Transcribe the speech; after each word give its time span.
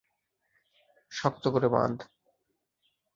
শক্ত 1.11 1.43
করে 1.47 1.67
বাঁধ। 1.67 1.95